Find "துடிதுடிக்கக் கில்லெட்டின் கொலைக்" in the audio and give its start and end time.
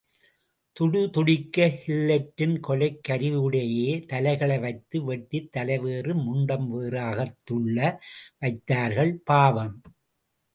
0.77-2.97